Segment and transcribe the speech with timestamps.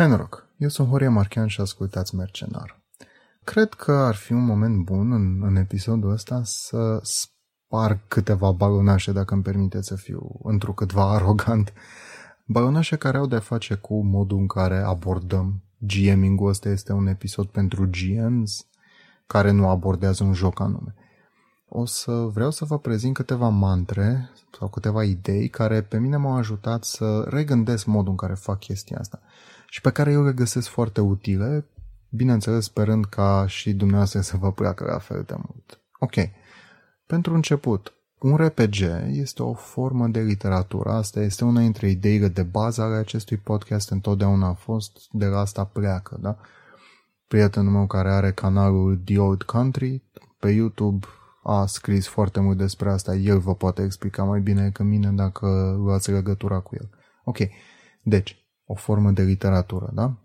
[0.00, 0.46] Hai noroc!
[0.56, 2.80] Eu sunt Horia Marchian și ascultați Mercenar.
[3.44, 9.12] Cred că ar fi un moment bun în, în episodul ăsta să spar câteva balonașe,
[9.12, 11.72] dacă îmi permite să fiu întrucâtva arogant.
[12.46, 17.46] Balonașe care au de-a face cu modul în care abordăm GMing-ul ăsta este un episod
[17.46, 18.66] pentru GMs
[19.26, 20.94] care nu abordează un joc anume.
[21.68, 26.36] O să vreau să vă prezint câteva mantre sau câteva idei care pe mine m-au
[26.36, 29.20] ajutat să regândesc modul în care fac chestia asta
[29.70, 31.66] și pe care eu le găsesc foarte utile,
[32.08, 35.80] bineînțeles sperând ca și dumneavoastră să vă placă la fel de mult.
[35.98, 36.14] Ok.
[37.06, 40.90] Pentru început, un RPG este o formă de literatură.
[40.90, 43.90] Asta este una dintre ideile de bază ale acestui podcast.
[43.90, 46.38] Întotdeauna a fost, de la asta pleacă, da?
[47.28, 50.02] Prietenul meu care are canalul The Old Country
[50.38, 51.06] pe YouTube
[51.42, 53.14] a scris foarte mult despre asta.
[53.14, 56.90] El vă poate explica mai bine decât mine dacă luați legătura cu el.
[57.24, 57.38] Ok.
[58.02, 60.16] Deci, o formă de literatură, da?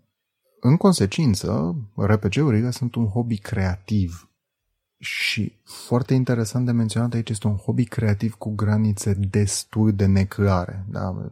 [0.60, 4.30] În consecință, RPG-urile sunt un hobby creativ.
[4.98, 10.84] Și foarte interesant de menționat aici este un hobby creativ cu granițe destul de neclare.
[10.90, 11.30] Da?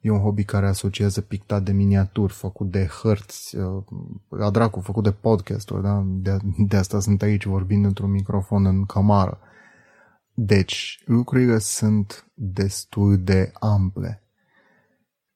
[0.00, 3.84] E un hobby care asociază pictat de miniaturi, făcut de hărți, uh,
[4.28, 5.82] la dracu, făcut de podcasturi.
[5.82, 6.02] Da?
[6.06, 9.38] De, de asta sunt aici vorbind într-un microfon în camară.
[10.34, 14.22] Deci, lucrurile sunt destul de ample.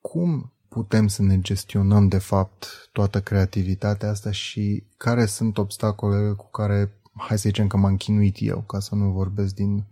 [0.01, 6.51] Cum putem să ne gestionăm de fapt toată creativitatea asta și care sunt obstacolele cu
[6.51, 9.85] care, hai să zicem că m-am chinuit eu, ca să nu vorbesc din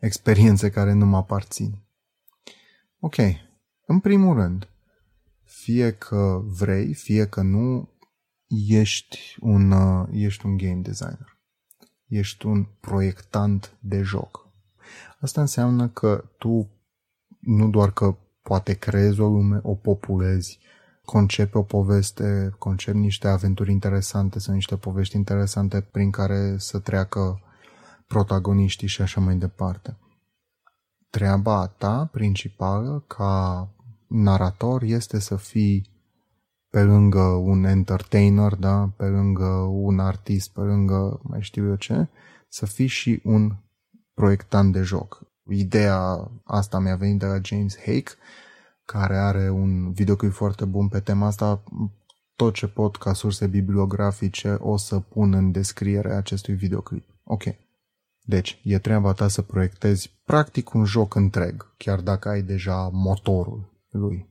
[0.00, 1.82] experiențe care nu mă aparțin.
[3.00, 3.16] Ok,
[3.86, 4.68] în primul rând,
[5.44, 7.88] fie că vrei, fie că nu,
[8.68, 11.38] ești un, uh, ești un game designer.
[12.06, 14.48] Ești un proiectant de joc.
[15.20, 16.70] Asta înseamnă că tu
[17.40, 18.16] nu doar că
[18.48, 20.58] poate creezi o lume, o populezi,
[21.04, 27.40] concepi o poveste, concepi niște aventuri interesante sunt niște povești interesante prin care să treacă
[28.06, 29.96] protagoniștii și așa mai departe.
[31.10, 33.68] Treaba ta principală ca
[34.06, 35.90] narator este să fii
[36.70, 38.90] pe lângă un entertainer, da?
[38.96, 42.08] pe lângă un artist, pe lângă mai știu eu ce,
[42.48, 43.56] să fii și un
[44.14, 45.27] proiectant de joc.
[45.48, 48.10] Ideea asta mi-a venit de la James Hake,
[48.84, 51.62] care are un videoclip foarte bun pe tema asta.
[52.36, 57.04] Tot ce pot ca surse bibliografice o să pun în descriere acestui videoclip.
[57.24, 57.42] Ok.
[58.20, 63.84] Deci, e treaba ta să proiectezi practic un joc întreg, chiar dacă ai deja motorul
[63.90, 64.28] lui,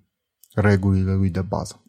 [0.53, 1.81] regulile lui de bază.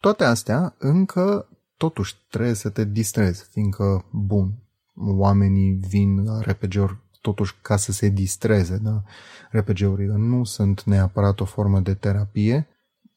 [0.00, 4.54] Toate astea încă totuși trebuie să te distrezi, fiindcă, bun,
[4.94, 8.76] oamenii vin la RPG-uri totuși ca să se distreze.
[8.76, 9.02] Da?
[9.50, 12.68] RPG-urile nu sunt neapărat o formă de terapie,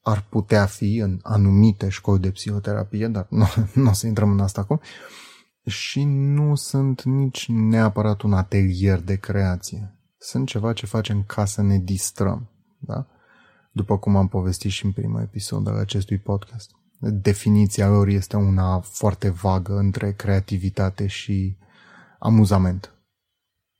[0.01, 3.45] ar putea fi în anumite școli de psihoterapie, dar nu,
[3.83, 4.81] nu o să intrăm în asta acum,
[5.65, 9.95] și nu sunt nici neapărat un atelier de creație.
[10.17, 12.49] Sunt ceva ce facem ca să ne distrăm.
[12.79, 13.07] Da?
[13.71, 16.71] După cum am povestit și în primul episod al acestui podcast.
[16.99, 21.57] Definiția lor este una foarte vagă între creativitate și
[22.19, 22.93] amuzament.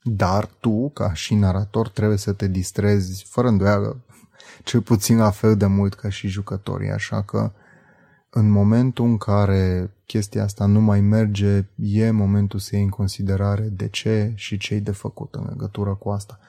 [0.10, 4.02] Dar tu, ca și narator, trebuie să te distrezi fără îndoială,
[4.64, 7.52] cel puțin la fel de mult ca și jucătorii, așa că
[8.30, 13.64] în momentul în care chestia asta nu mai merge, e momentul să iei în considerare
[13.64, 16.40] de ce și ce de făcut în legătură cu asta.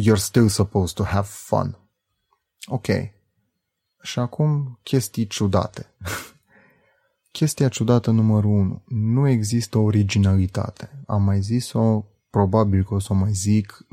[0.00, 1.78] You're still supposed to have fun.
[2.66, 2.86] Ok.
[4.02, 5.86] Și acum chestii ciudate.
[7.30, 8.82] Chestia ciudată numărul 1.
[8.86, 11.02] Nu există originalitate.
[11.06, 13.84] Am mai zis-o probabil că o să o mai zic,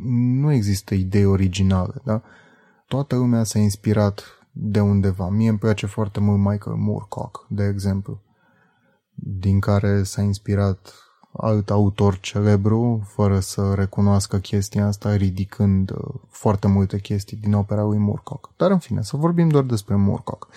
[0.41, 2.21] nu există idei originale, da?
[2.87, 5.29] Toată lumea s-a inspirat de undeva.
[5.29, 8.21] Mie îmi place foarte mult Michael Moorcock, de exemplu,
[9.13, 10.93] din care s-a inspirat
[11.31, 15.97] alt autor celebru, fără să recunoască chestia asta, ridicând uh,
[16.29, 18.51] foarte multe chestii din opera lui Moorcock.
[18.57, 20.47] Dar în fine, să vorbim doar despre Moorcock.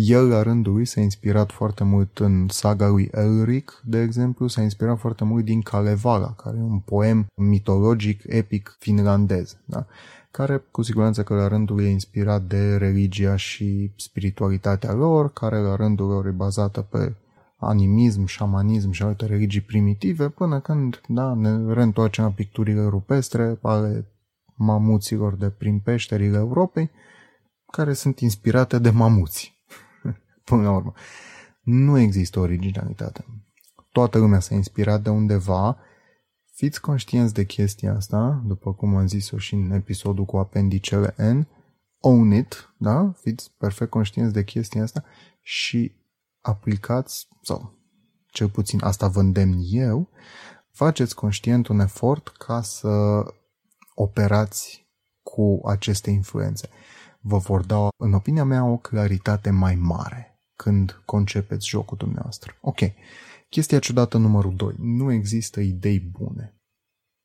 [0.00, 4.62] El, la rândul lui, s-a inspirat foarte mult în saga lui Elric, de exemplu, s-a
[4.62, 9.86] inspirat foarte mult din Kalevala, care e un poem mitologic, epic finlandez, da?
[10.30, 15.76] care cu siguranță că la rândul e inspirat de religia și spiritualitatea lor, care la
[15.76, 17.16] rândul lor e bazată pe
[17.56, 24.06] animism, șamanism și alte religii primitive, până când da, ne reîntoarcem la picturile rupestre ale
[24.54, 26.90] mamuților de prin peșterile Europei,
[27.72, 29.57] care sunt inspirate de mamuți
[30.48, 30.92] până la urmă.
[31.62, 33.24] Nu există originalitate.
[33.92, 35.78] Toată lumea s-a inspirat de undeva.
[36.54, 41.48] Fiți conștienți de chestia asta, după cum am zis-o și în episodul cu apendicele N,
[42.00, 43.12] own it, da?
[43.20, 45.04] Fiți perfect conștienți de chestia asta
[45.40, 45.92] și
[46.40, 47.74] aplicați, sau
[48.26, 50.08] cel puțin asta vă îndemn eu,
[50.70, 53.24] faceți conștient un efort ca să
[53.94, 54.86] operați
[55.22, 56.68] cu aceste influențe.
[57.20, 62.56] Vă vor da, în opinia mea, o claritate mai mare când concepeți jocul dumneavoastră.
[62.60, 62.78] Ok,
[63.48, 64.74] chestia ciudată numărul 2.
[64.78, 66.54] Nu există idei bune.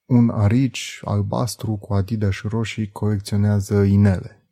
[0.06, 4.47] Un arici albastru cu adidas roșii colecționează inele.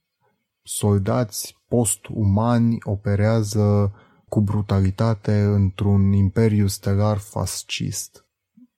[0.63, 3.93] Soldați post-umani operează
[4.29, 8.25] cu brutalitate într-un imperiu stelar fascist.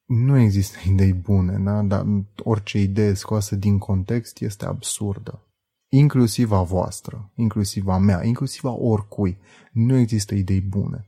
[0.05, 1.81] Nu există idei bune, da?
[1.81, 2.05] dar
[2.43, 5.47] orice idee scoasă din context este absurdă.
[5.95, 9.37] Inclusiv a voastră, inclusiv a mea, inclusiv a oricui.
[9.71, 11.07] Nu există idei bune.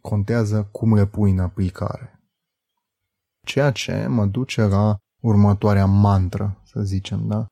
[0.00, 2.20] Contează cum le pui în aplicare.
[3.46, 7.46] Ceea ce mă duce la următoarea mantră, să zicem, da?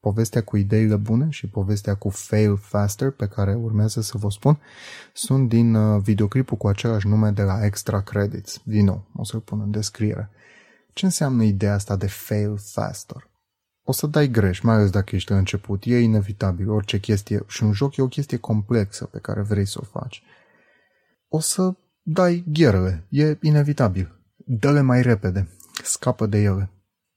[0.00, 4.58] povestea cu ideile bune și povestea cu Fail Faster, pe care urmează să vă spun,
[5.12, 8.60] sunt din uh, videoclipul cu același nume de la Extra Credits.
[8.64, 10.30] Din nou, o să-l pun în descriere.
[10.92, 13.29] Ce înseamnă ideea asta de Fail Faster?
[13.90, 15.82] O să dai greș, mai ales dacă ești la început.
[15.84, 17.42] E inevitabil, orice chestie.
[17.46, 20.22] Și un joc e o chestie complexă pe care vrei să o faci.
[21.28, 23.06] O să dai gherele.
[23.08, 24.20] E inevitabil.
[24.36, 25.48] Dă-le mai repede.
[25.82, 26.70] Scapă de ele.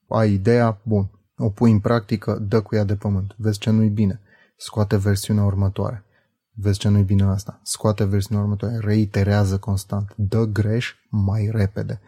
[0.07, 0.81] Ai ideea?
[0.83, 3.35] Bun o pui în practică, dă cu ea de pământ.
[3.37, 4.21] Vezi ce nu-i bine.
[4.57, 6.03] Scoate versiunea următoare.
[6.51, 7.59] Vezi ce nu-i bine asta.
[7.63, 8.77] Scoate versiunea următoare.
[8.79, 10.13] Reiterează constant.
[10.15, 11.99] Dă greș mai repede.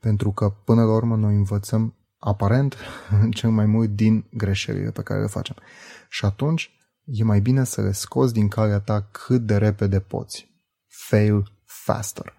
[0.00, 2.76] Pentru că, până la urmă, noi învățăm aparent
[3.30, 5.56] cel mai mult din greșelile pe care le facem.
[6.08, 6.70] Și atunci
[7.04, 10.48] e mai bine să le scoți din calea ta cât de repede poți.
[10.86, 12.36] Fail faster.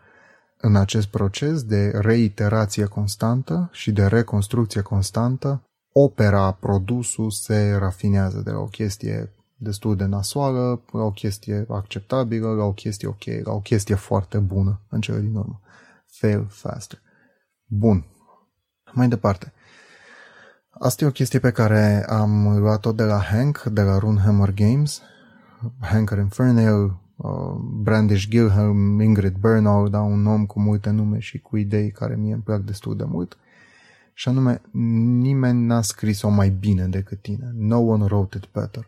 [0.57, 8.51] În acest proces de reiterație constantă și de reconstrucție constantă, opera, produsul se rafinează de
[8.51, 13.51] la o chestie destul de nasoală la o chestie acceptabilă, la o chestie ok, la
[13.51, 15.61] o chestie foarte bună în cele din urmă.
[16.05, 17.01] Fail faster.
[17.65, 18.05] Bun.
[18.91, 19.53] Mai departe.
[20.79, 25.01] Asta e o chestie pe care am luat-o de la Hank, de la Runehammer Games.
[25.79, 27.31] Hank Infernal, uh,
[27.81, 32.33] Brandish Gilhelm, Ingrid Bernau, da, un om cu multe nume și cu idei care mie
[32.33, 33.33] îmi plac destul de mult.
[33.33, 33.39] Uh,
[34.19, 37.51] și anume, nimeni n-a scris-o mai bine decât tine.
[37.55, 38.87] No one wrote it better.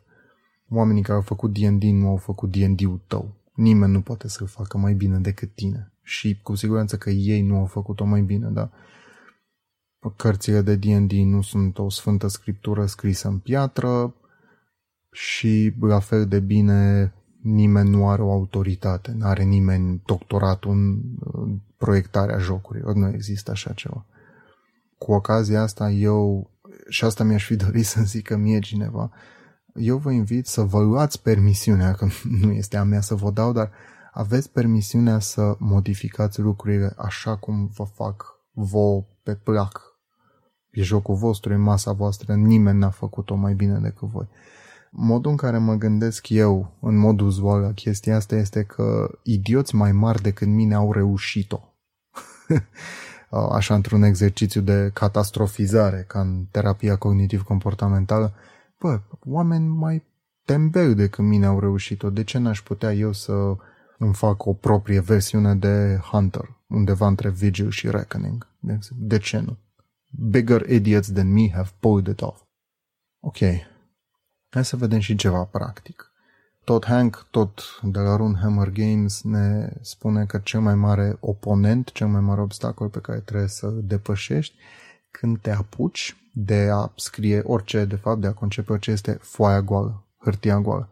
[0.69, 3.33] Oamenii care au făcut D&D nu au făcut D&D-ul tău.
[3.53, 5.91] Nimeni nu poate să-l facă mai bine decât tine.
[6.03, 8.69] Și cu siguranță că ei nu au făcut-o mai bine, dar
[10.09, 14.15] cărțile de D&D nu sunt o sfântă scriptură scrisă în piatră
[15.11, 21.01] și la fel de bine nimeni nu are o autoritate, nu are nimeni doctoratul în
[21.77, 24.05] proiectarea jocurilor, nu există așa ceva
[25.03, 26.49] cu ocazia asta eu,
[26.89, 29.11] și asta mi-aș fi dorit să zică mie cineva,
[29.73, 32.07] eu vă invit să vă luați permisiunea, că
[32.41, 33.71] nu este a mea să vă dau, dar
[34.13, 39.81] aveți permisiunea să modificați lucrurile așa cum vă fac vouă pe plac.
[40.71, 44.27] E jocul vostru, e masa voastră, nimeni n-a făcut-o mai bine decât voi.
[44.91, 49.75] Modul în care mă gândesc eu, în mod uzual, la chestia asta este că idioți
[49.75, 51.59] mai mari decât mine au reușit-o.
[53.31, 58.33] Uh, așa într-un exercițiu de catastrofizare, ca în terapia cognitiv-comportamentală,
[58.79, 60.03] bă, oameni mai
[60.45, 62.09] tembeli decât mine au reușit-o.
[62.09, 63.33] De ce n-aș putea eu să
[63.97, 68.47] îmi fac o proprie versiune de Hunter, undeva între Vigil și Reckoning?
[68.89, 69.57] De ce nu?
[70.11, 72.41] Bigger idiots than me have pulled it off.
[73.19, 73.37] Ok.
[74.49, 76.11] Hai să vedem și ceva practic.
[76.63, 82.07] Tot Hank, tot de la Runehammer Games, ne spune că cel mai mare oponent, cel
[82.07, 84.55] mai mare obstacol pe care trebuie să depășești
[85.11, 89.61] când te apuci de a scrie orice, de fapt, de a concepe orice este foaia
[89.61, 90.89] goală, hârtia goală.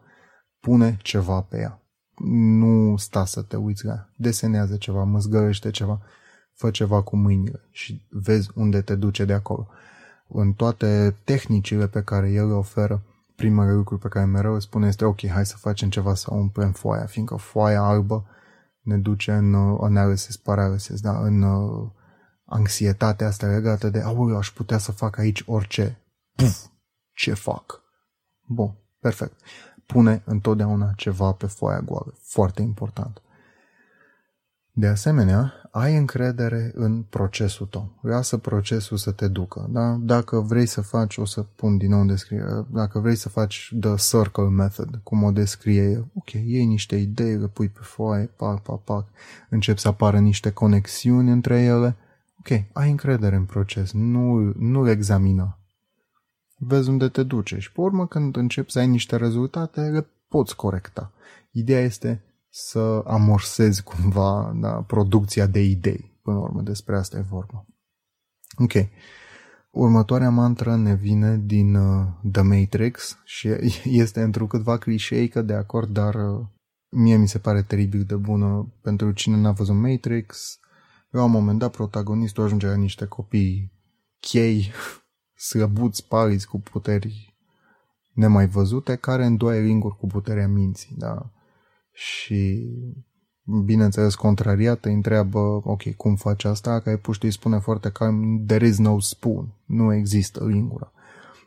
[0.60, 1.82] Pune ceva pe ea.
[2.24, 4.12] Nu sta să te uiți la ea.
[4.16, 6.02] Desenează ceva, măzgărește ceva,
[6.60, 9.68] fă ceva cu mâinile și vezi unde te duce de acolo.
[10.28, 13.02] În toate tehnicile pe care el le oferă,
[13.36, 16.72] primele lucruri pe care mereu îți spune este ok, hai să facem ceva să umplem
[16.72, 18.26] foaia, fiindcă foaia albă
[18.80, 21.18] ne duce în uh, analysis paralysis, da?
[21.18, 21.90] în uh,
[22.44, 25.98] anxietatea asta legată de aoleu, aș putea să fac aici orice.
[26.34, 26.66] Puf,
[27.12, 27.80] ce fac?
[28.46, 29.40] Bun, perfect.
[29.86, 32.14] Pune întotdeauna ceva pe foaia goală.
[32.22, 33.22] Foarte important.
[34.72, 37.98] De asemenea, ai încredere în procesul tău.
[38.02, 39.68] Lasă procesul să te ducă.
[39.70, 39.96] Da?
[40.00, 43.74] Dacă vrei să faci, o să pun din nou în descriere, dacă vrei să faci
[43.80, 48.26] the circle method, cum o descrie el, ok, iei niște idei, le pui pe foaie,
[48.26, 49.08] pac, pac, pac,
[49.50, 51.96] încep să apară niște conexiuni între ele,
[52.38, 55.58] ok, ai încredere în proces, nu, nu le examina.
[56.58, 60.56] vezi unde te duce și pe urmă când începi să ai niște rezultate, le poți
[60.56, 61.12] corecta.
[61.50, 66.18] Ideea este să amorsezi cumva da, producția de idei.
[66.22, 67.66] Până la urmă, despre asta e vorba.
[68.56, 68.72] Ok.
[69.70, 73.48] Următoarea mantră ne vine din uh, The Matrix și
[73.84, 76.46] este într-un câtva clișeică de acord, dar uh,
[76.88, 78.72] mie mi se pare teribil de bună.
[78.82, 80.58] Pentru cine n-a văzut Matrix,
[81.10, 83.72] la un moment dat protagonistul ajunge la niște copii
[84.20, 84.70] chei,
[85.48, 87.30] slăbuți, paliți cu puteri
[88.12, 90.94] nemai văzute, care îndoaie linguri cu puterea minții.
[90.98, 91.30] Da?
[92.00, 92.68] Și
[93.64, 96.80] bineînțeles contrariată, îi întreabă, ok, cum faci asta?
[96.80, 100.92] Care puștii îi spune foarte calm, there is no spoon, nu există lingura.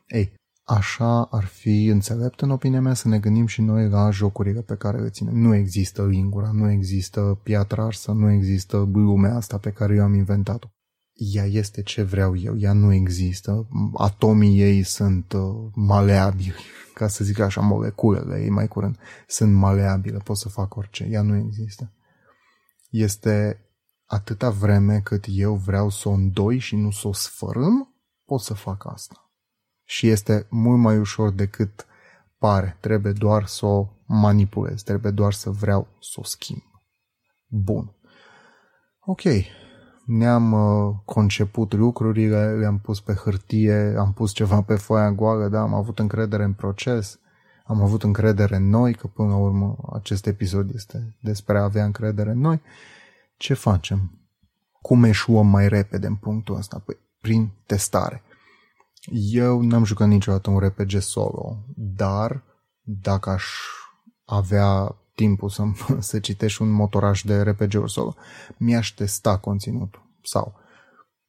[0.08, 0.34] Ei,
[0.64, 4.76] așa ar fi înțelept în opinia mea să ne gândim și noi la jocurile pe
[4.76, 5.38] care le ținem.
[5.38, 10.14] Nu există lingura, nu există piatra arsă, nu există lumea asta pe care eu am
[10.14, 10.68] inventat-o.
[11.14, 13.68] Ea este ce vreau eu, ea nu există.
[13.94, 16.56] Atomii ei sunt uh, maleabili,
[16.94, 21.22] ca să zic așa, moleculele ei mai curând sunt maleabile, pot să fac orice, ea
[21.22, 21.92] nu există.
[22.90, 23.66] Este
[24.06, 28.54] atâta vreme cât eu vreau să o îndoi și nu să o sfărâm, pot să
[28.54, 29.32] fac asta.
[29.84, 31.86] Și este mult mai ușor decât
[32.38, 32.78] pare.
[32.80, 36.62] Trebuie doar să o manipulez, trebuie doar să vreau să o schimb.
[37.48, 37.96] Bun.
[39.00, 39.22] Ok,
[40.06, 45.62] ne-am uh, conceput lucrurile, le-am pus pe hârtie, am pus ceva pe foaia goală, da,
[45.62, 47.20] am avut încredere în proces,
[47.66, 51.86] am avut încredere în noi, că până la urmă acest episod este despre a avea
[51.86, 52.62] încredere în noi.
[53.38, 54.12] Ce facem?
[54.82, 56.82] Cum eșuăm mai repede în punctul ăsta?
[56.86, 58.24] Păi, prin testare.
[59.32, 62.44] Eu n-am jucat niciodată un RPG solo, dar
[62.82, 63.46] dacă aș
[64.26, 65.64] avea timpul să,
[66.00, 68.16] să citești un motoraj de RPG-uri solo,
[68.58, 70.02] mi-aș testa conținutul.
[70.24, 70.56] Sau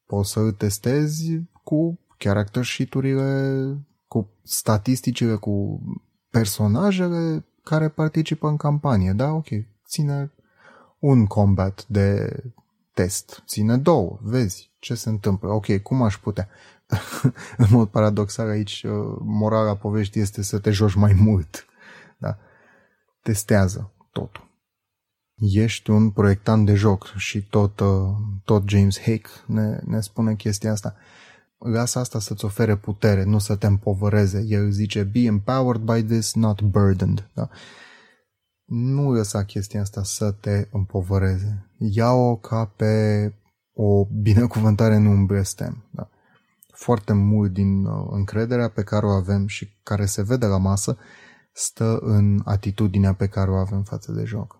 [0.05, 3.77] poți să îl testezi cu character sheet-urile,
[4.07, 5.81] cu statisticile, cu
[6.29, 9.11] personajele care participă în campanie.
[9.11, 9.47] Da, ok,
[9.87, 10.31] ține
[10.99, 12.39] un combat de
[12.93, 15.49] test, ține două, vezi ce se întâmplă.
[15.49, 16.47] Ok, cum aș putea?
[17.57, 21.65] în mod paradoxal aici, uh, morala poveștii este să te joci mai mult.
[22.17, 22.37] Da?
[23.25, 24.49] Testează totul.
[25.35, 27.87] Ești un proiectant de joc și tot, uh,
[28.43, 30.95] tot James Hake ne, ne spune chestia asta.
[31.57, 34.45] Lasă asta să-ți ofere putere, nu să te împovăreze.
[34.47, 37.29] El zice, be empowered by this, not burdened.
[37.33, 37.49] Da?
[38.65, 41.69] Nu lăsa chestia asta să te împovăreze.
[41.77, 43.33] Ia-o ca pe
[43.73, 45.87] o binecuvântare în un blestem.
[45.91, 46.09] Da?
[46.73, 50.97] Foarte mult din uh, încrederea pe care o avem și care se vede la masă
[51.57, 54.59] stă în atitudinea pe care o avem față de joc.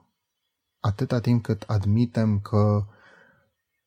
[0.79, 2.85] Atâta timp cât admitem că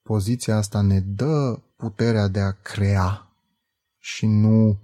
[0.02, 3.32] poziția asta ne dă puterea de a crea
[3.98, 4.78] și nu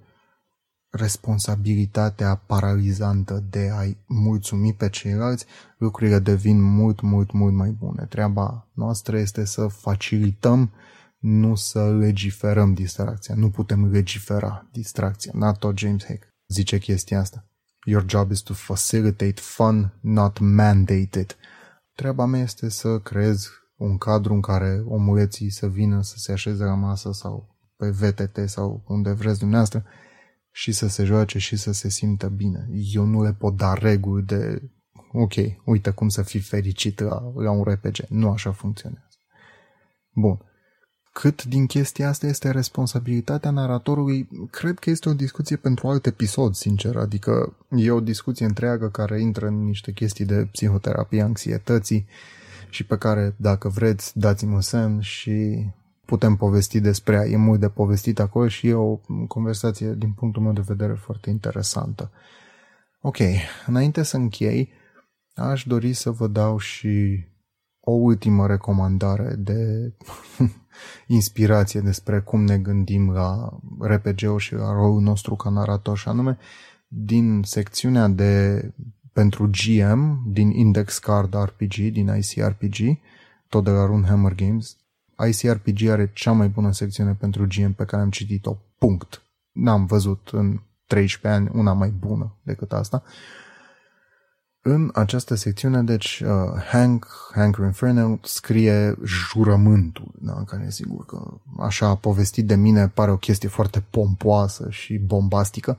[0.91, 5.47] responsabilitatea paralizantă de a-i mulțumi pe ceilalți,
[5.79, 8.07] lucrurile devin mult, mult, mult mai bune.
[8.07, 10.71] Treaba noastră este să facilităm,
[11.19, 13.35] nu să legiferăm distracția.
[13.35, 15.33] Nu putem legifera distracția.
[15.35, 17.49] Not tot James Heck zice chestia asta.
[17.85, 21.37] Your job is to facilitate fun, not mandate it.
[21.95, 26.65] Treaba mea este să creez un cadru în care omuleții să vină să se așeze
[26.65, 29.85] la masă sau pe VTT sau unde vreți dumneavoastră
[30.51, 32.69] și să se joace și să se simtă bine.
[32.93, 34.71] Eu nu le pot da reguli de
[35.13, 35.33] ok,
[35.65, 37.97] uite cum să fii fericit la, la un RPG.
[38.09, 39.19] Nu așa funcționează.
[40.11, 40.39] Bun.
[41.21, 46.55] Cât din chestia asta este responsabilitatea naratorului, cred că este o discuție pentru alt episod,
[46.55, 46.97] sincer.
[46.97, 52.07] Adică e o discuție întreagă care intră în niște chestii de psihoterapie, anxietății
[52.69, 55.67] și pe care, dacă vreți, dați-mi un semn și
[56.05, 57.27] putem povesti despre ea.
[57.27, 58.97] E mult de povestit acolo și e o
[59.29, 62.11] conversație, din punctul meu de vedere, foarte interesantă.
[63.01, 63.19] Ok,
[63.67, 64.73] înainte să închei,
[65.35, 67.25] aș dori să vă dau și
[67.81, 69.93] o ultimă recomandare de
[71.07, 76.39] inspirație despre cum ne gândim la RPG-ul și la rolul nostru ca narator și anume
[76.89, 78.63] din secțiunea de
[79.13, 82.99] pentru GM din Index Card RPG, din ICRPG,
[83.49, 84.77] tot de la Runehammer Games.
[85.29, 88.57] ICRPG are cea mai bună secțiune pentru GM pe care am citit-o.
[88.79, 89.23] Punct.
[89.53, 93.03] N-am văzut în 13 ani una mai bună decât asta.
[93.05, 93.13] Uh,
[94.67, 101.87] în această secțiune, deci, uh, Hank, Hank Infernal scrie jurământul, da, care sigur că așa
[101.87, 105.79] a povestit de mine, pare o chestie foarte pompoasă și bombastică,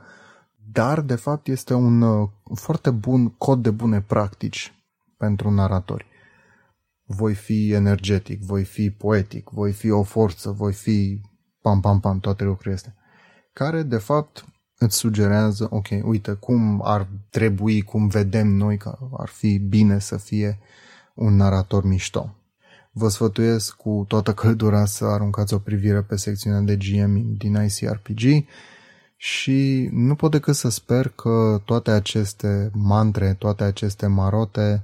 [0.71, 4.73] dar de fapt este un uh, foarte bun cod de bune practici
[5.17, 6.05] pentru naratori.
[7.05, 11.21] Voi fi energetic, voi fi poetic, voi fi o forță, voi fi
[11.61, 12.95] pam pam pam, toate lucrurile astea.
[13.53, 14.45] Care, de fapt,
[14.77, 20.17] îți sugerează, ok, uite, cum ar trebui, cum vedem noi că ar fi bine să
[20.17, 20.59] fie
[21.13, 22.35] un narator mișto.
[22.91, 28.45] Vă sfătuiesc cu toată căldura să aruncați o privire pe secțiunea de GM din ICRPG
[29.15, 34.83] și nu pot decât să sper că toate aceste mantre, toate aceste marote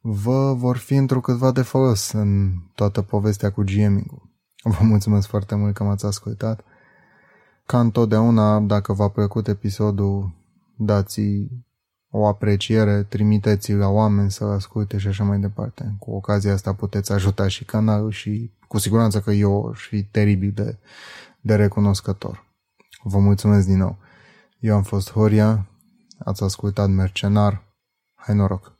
[0.00, 4.30] vă vor fi într-o câtva de folos în toată povestea cu GM-ul.
[4.62, 6.64] Vă mulțumesc foarte mult că m-ați ascultat.
[7.68, 10.32] Ca întotdeauna, dacă v-a plăcut episodul,
[10.76, 11.20] dați
[12.10, 15.96] o apreciere, trimiteți-l la oameni să asculte și așa mai departe.
[15.98, 20.52] Cu ocazia asta puteți ajuta și canalul și cu siguranță că eu aș fi teribil
[20.54, 20.78] de,
[21.40, 22.44] de recunoscător.
[23.02, 23.98] Vă mulțumesc din nou.
[24.58, 25.66] Eu am fost Horia,
[26.18, 27.64] ați ascultat Mercenar,
[28.14, 28.77] hai noroc!